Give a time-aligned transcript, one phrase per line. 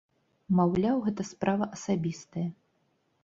[0.59, 2.47] Маўляў, гэта справа асабістая.